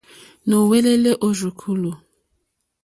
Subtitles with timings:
[0.47, 1.91] Nùwɛ́lɛ́lɛ́ ó rzùkúlù.